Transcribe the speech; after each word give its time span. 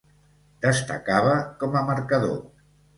Destacava 0.65 1.37
com 1.63 1.79
a 1.81 1.87
marcador. 1.95 2.39